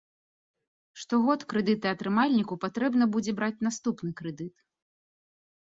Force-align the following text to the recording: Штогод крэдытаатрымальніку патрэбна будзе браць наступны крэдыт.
Штогод 1.01 1.43
крэдытаатрымальніку 1.53 2.57
патрэбна 2.63 3.05
будзе 3.17 3.31
браць 3.41 3.59
наступны 3.69 4.11
крэдыт. 4.23 4.55